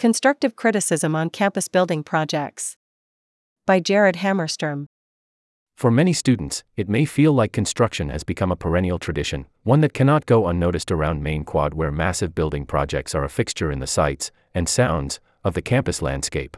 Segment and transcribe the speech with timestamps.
[0.00, 2.78] Constructive Criticism on Campus Building Projects.
[3.66, 4.86] By Jared Hammerstrom.
[5.76, 9.92] For many students, it may feel like construction has become a perennial tradition, one that
[9.92, 13.86] cannot go unnoticed around Main Quad, where massive building projects are a fixture in the
[13.86, 16.56] sights and sounds of the campus landscape.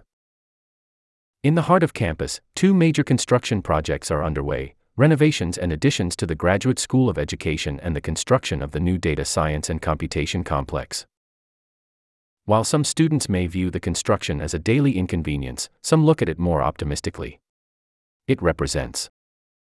[1.43, 6.27] In the heart of campus, two major construction projects are underway renovations and additions to
[6.27, 10.45] the Graduate School of Education and the construction of the new Data Science and Computation
[10.45, 11.07] Complex.
[12.45, 16.41] While some students may view the construction as a daily inconvenience, some look at it
[16.41, 17.41] more optimistically.
[18.27, 19.11] It represents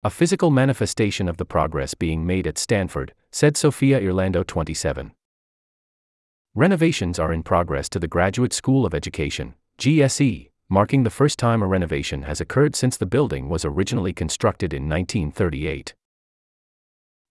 [0.04, 5.14] a physical manifestation of the progress being made at Stanford, said Sophia Irlando 27.
[6.54, 11.64] Renovations are in progress to the Graduate School of Education, GSE, marking the first time
[11.64, 15.94] a renovation has occurred since the building was originally constructed in 1938.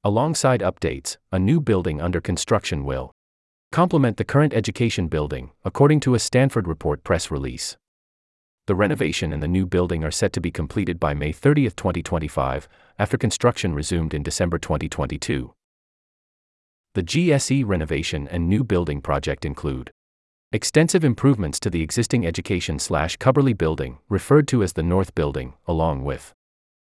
[0.03, 3.13] Alongside updates, a new building under construction will
[3.75, 7.77] complement the current education building, according to a Stanford Report press release.
[8.69, 12.69] The renovation and the new building are set to be completed by May 30, 2025,
[13.01, 15.53] after construction resumed in December 2022.
[16.95, 19.91] The GSE renovation and new building project include
[20.53, 25.55] extensive improvements to the existing education slash Cubberley building, referred to as the North Building,
[25.67, 26.33] along with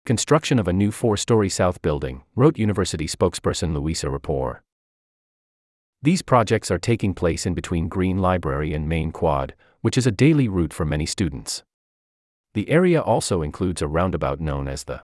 [0.05, 4.61] construction of a new four story South Building, wrote University spokesperson Luisa Rapport.
[6.05, 10.11] These projects are taking place in between Green Library and Main Quad, which is a
[10.11, 11.63] daily route for many students.
[12.53, 15.01] The area also includes a roundabout known as the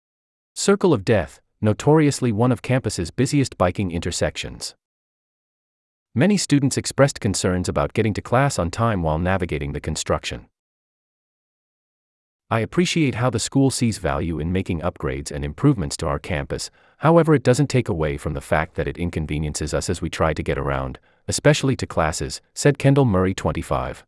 [0.56, 4.74] Circle of Death, notoriously one of campus's busiest biking intersections.
[6.16, 10.48] Many students expressed concerns about getting to class on time while navigating the construction.
[12.50, 16.70] I appreciate how the school sees value in making upgrades and improvements to our campus,
[16.96, 20.32] however, it doesn't take away from the fact that it inconveniences us as we try
[20.32, 24.02] to get around, especially to classes, said Kendall Murray 25.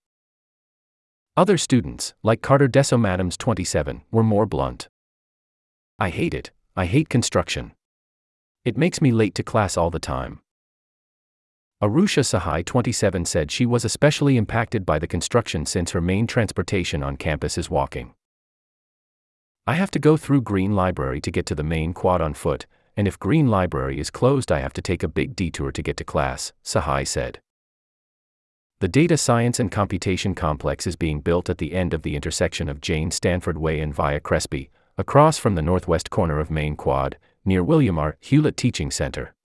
[1.37, 4.89] Other students, like Carter Desomadams 27, were more blunt.
[5.99, 7.73] I hate it, I hate construction.
[8.65, 10.41] It makes me late to class all the time.
[11.83, 17.03] Arusha Sahai 27 said she was especially impacted by the construction since her main transportation
[17.03, 18.15] on campus is walking.
[19.71, 22.67] I have to go through Green Library to get to the main quad on foot,
[22.97, 25.97] and if Green Library is closed, I have to take a big detour to get
[25.99, 27.41] to class, Sahai said.
[28.81, 32.69] The Data Science and Computation Complex is being built at the end of the intersection
[32.69, 37.17] of Jane Stanford Way and Via Crespi, across from the northwest corner of Main Quad,
[37.45, 38.17] near William R.
[38.19, 39.37] Hewlett Teaching Center.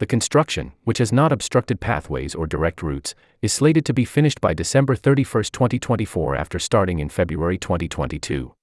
[0.00, 4.40] The construction, which has not obstructed pathways or direct routes, is slated to be finished
[4.40, 8.55] by December 31, 2024 after starting in February 2022.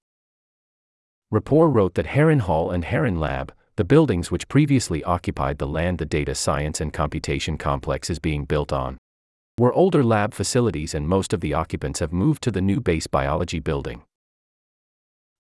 [1.34, 5.98] Rapport wrote that Herrin Hall and Herrin Lab, the buildings which previously occupied the land
[5.98, 9.00] the Data Science and Computation Complex is being built on,
[9.58, 13.08] were older lab facilities and most of the occupants have moved to the new base
[13.08, 14.04] biology building.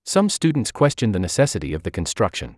[0.03, 2.55] Some students questioned the necessity of the construction.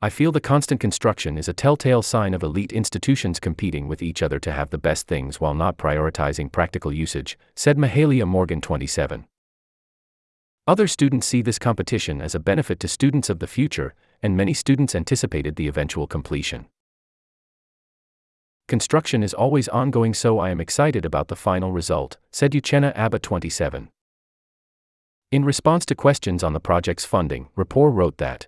[0.00, 4.22] I feel the constant construction is a telltale sign of elite institutions competing with each
[4.22, 9.26] other to have the best things while not prioritizing practical usage, said Mahalia Morgan 27.
[10.66, 13.92] Other students see this competition as a benefit to students of the future,
[14.22, 16.66] and many students anticipated the eventual completion.
[18.66, 23.18] Construction is always ongoing, so I am excited about the final result, said Uchenna Abba
[23.18, 23.90] 27.
[25.30, 28.46] In response to questions on the project's funding, Rapport wrote that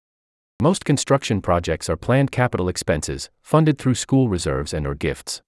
[0.63, 5.43] most construction projects are planned capital expenses, funded through school reserves and or gifts.